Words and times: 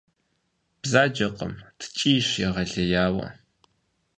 Бзаджэкъым, 0.81 1.53
ткӀийщ 1.79 2.27
егъэлеяуэ. 2.47 3.27